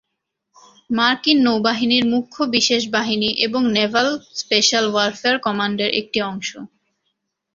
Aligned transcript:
মার্কিন 0.89 1.37
নৌবাহিনীর 1.45 2.05
মুখ্য 2.13 2.37
বিশেষ 2.55 2.81
বাহিনী 2.89 3.29
এবং 3.45 3.61
নেভাল 3.75 4.07
স্পেশাল 4.39 4.85
ওয়ারফেয়ার 4.89 5.37
কমান্ডের 5.45 5.91
একটি 6.01 6.19
অংশ। 6.23 6.49